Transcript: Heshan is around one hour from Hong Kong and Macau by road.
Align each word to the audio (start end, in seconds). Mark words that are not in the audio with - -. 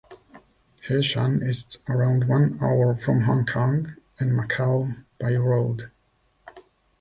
Heshan 0.87 1.43
is 1.43 1.77
around 1.87 2.27
one 2.27 2.57
hour 2.59 2.95
from 2.95 3.21
Hong 3.21 3.45
Kong 3.45 3.97
and 4.19 4.31
Macau 4.31 4.97
by 5.19 5.35
road. 5.35 5.91